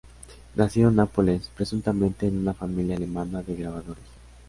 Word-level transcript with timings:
Nacido 0.55 0.89
en 0.89 0.95
Nápoles, 0.95 1.51
presuntamente 1.55 2.25
en 2.25 2.39
una 2.39 2.55
familia 2.55 2.95
alemana 2.95 3.43
de 3.43 3.55
grabadores. 3.55 4.03